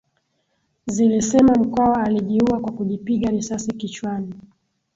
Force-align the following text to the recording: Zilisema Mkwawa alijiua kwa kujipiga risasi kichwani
Zilisema 0.87 1.55
Mkwawa 1.55 2.03
alijiua 2.03 2.59
kwa 2.59 2.71
kujipiga 2.73 3.29
risasi 3.29 3.73
kichwani 3.73 4.33